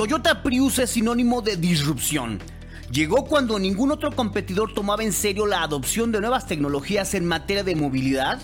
[0.00, 2.38] Toyota Prius es sinónimo de disrupción.
[2.90, 7.64] Llegó cuando ningún otro competidor tomaba en serio la adopción de nuevas tecnologías en materia
[7.64, 8.40] de movilidad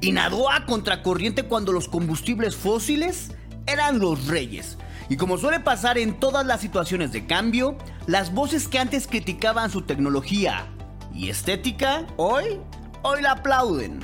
[0.00, 3.32] y nadó a contracorriente cuando los combustibles fósiles
[3.66, 4.78] eran los reyes.
[5.10, 7.76] Y como suele pasar en todas las situaciones de cambio,
[8.06, 10.64] las voces que antes criticaban su tecnología
[11.12, 12.60] y estética, hoy,
[13.02, 14.00] hoy la aplauden.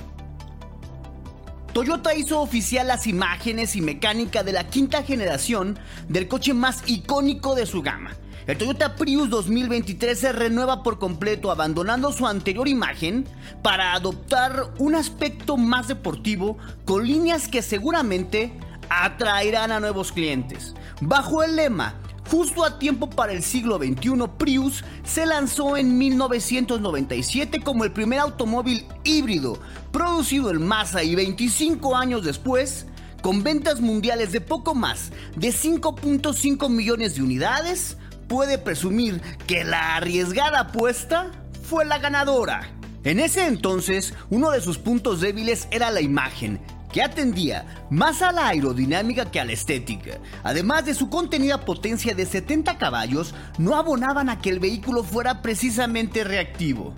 [1.72, 5.78] Toyota hizo oficial las imágenes y mecánica de la quinta generación
[6.08, 8.16] del coche más icónico de su gama.
[8.48, 13.24] El Toyota Prius 2023 se renueva por completo abandonando su anterior imagen
[13.62, 18.52] para adoptar un aspecto más deportivo con líneas que seguramente
[18.88, 20.74] atraerán a nuevos clientes.
[21.00, 21.99] Bajo el lema
[22.30, 28.20] Justo a tiempo para el siglo XXI, Prius se lanzó en 1997 como el primer
[28.20, 29.58] automóvil híbrido
[29.90, 32.86] producido en masa y 25 años después,
[33.20, 37.96] con ventas mundiales de poco más de 5.5 millones de unidades,
[38.28, 41.32] puede presumir que la arriesgada apuesta
[41.64, 42.70] fue la ganadora.
[43.02, 46.60] En ese entonces, uno de sus puntos débiles era la imagen,
[46.92, 50.18] que atendía más a la aerodinámica que a la estética.
[50.42, 55.42] Además de su contenida potencia de 70 caballos, no abonaban a que el vehículo fuera
[55.42, 56.94] precisamente reactivo.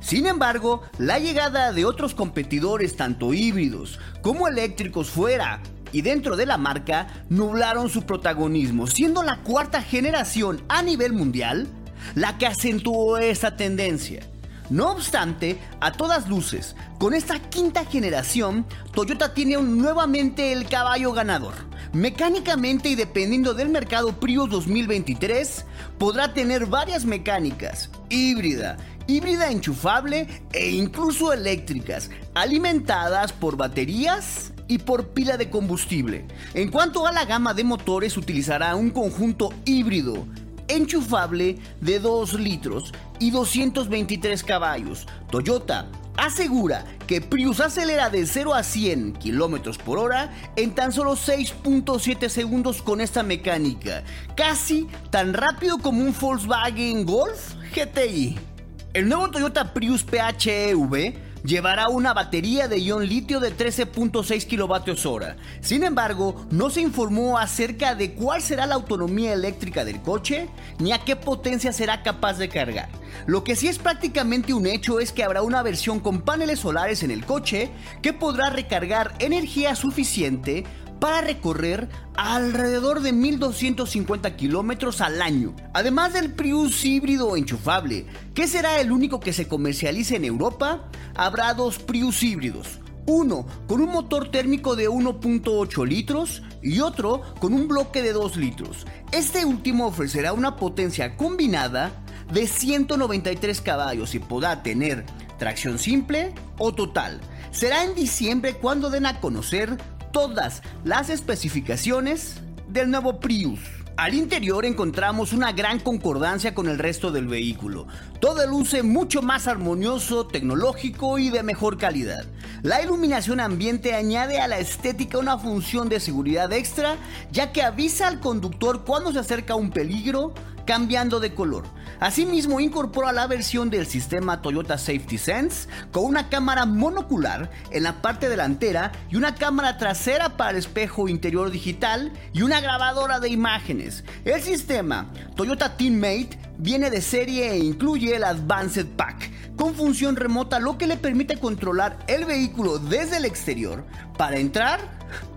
[0.00, 5.62] Sin embargo, la llegada de otros competidores, tanto híbridos como eléctricos fuera
[5.92, 11.68] y dentro de la marca, nublaron su protagonismo, siendo la cuarta generación a nivel mundial
[12.14, 14.31] la que acentuó esta tendencia.
[14.72, 21.52] No obstante, a todas luces, con esta quinta generación, Toyota tiene nuevamente el caballo ganador.
[21.92, 25.66] Mecánicamente y dependiendo del mercado Prius 2023,
[25.98, 35.08] podrá tener varias mecánicas, híbrida, híbrida enchufable e incluso eléctricas, alimentadas por baterías y por
[35.08, 36.24] pila de combustible.
[36.54, 40.26] En cuanto a la gama de motores, utilizará un conjunto híbrido
[40.68, 45.06] enchufable de 2 litros y 223 caballos.
[45.30, 51.12] Toyota asegura que Prius acelera de 0 a 100 km por hora en tan solo
[51.12, 54.04] 6.7 segundos con esta mecánica,
[54.36, 58.51] casi tan rápido como un Volkswagen Golf GTI.
[58.94, 61.14] El nuevo Toyota Prius PHEV
[61.44, 65.40] llevará una batería de ion litio de 13.6 kWh.
[65.62, 70.92] Sin embargo, no se informó acerca de cuál será la autonomía eléctrica del coche ni
[70.92, 72.90] a qué potencia será capaz de cargar.
[73.24, 77.02] Lo que sí es prácticamente un hecho es que habrá una versión con paneles solares
[77.02, 77.70] en el coche
[78.02, 80.64] que podrá recargar energía suficiente
[81.02, 85.52] para recorrer alrededor de 1250 kilómetros al año.
[85.74, 91.54] Además del Prius híbrido enchufable, que será el único que se comercialice en Europa, habrá
[91.54, 92.78] dos Prius híbridos.
[93.04, 98.36] Uno con un motor térmico de 1.8 litros y otro con un bloque de 2
[98.36, 98.86] litros.
[99.10, 105.04] Este último ofrecerá una potencia combinada de 193 caballos y podrá tener
[105.36, 107.20] tracción simple o total.
[107.50, 109.76] Será en diciembre cuando den a conocer
[110.12, 113.60] todas las especificaciones del nuevo Prius.
[113.96, 117.86] Al interior encontramos una gran concordancia con el resto del vehículo.
[118.20, 122.24] Todo luce mucho más armonioso, tecnológico y de mejor calidad.
[122.62, 126.96] La iluminación ambiente añade a la estética una función de seguridad extra,
[127.30, 130.32] ya que avisa al conductor cuando se acerca un peligro,
[130.64, 131.64] cambiando de color.
[132.00, 138.02] Asimismo, incorpora la versión del sistema Toyota Safety Sense con una cámara monocular en la
[138.02, 143.28] parte delantera y una cámara trasera para el espejo interior digital y una grabadora de
[143.28, 144.04] imágenes.
[144.24, 150.58] El sistema Toyota Teammate viene de serie e incluye el Advanced Pack con función remota
[150.58, 153.84] lo que le permite controlar el vehículo desde el exterior
[154.16, 154.80] para entrar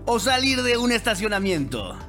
[0.04, 2.06] o salir de un estacionamiento.